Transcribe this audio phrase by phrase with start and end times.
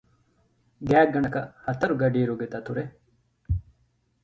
[0.89, 2.93] ގާތްގަނޑަކަށް ހަތަރު ގަޑިއިރުގެ ދަތުރެއް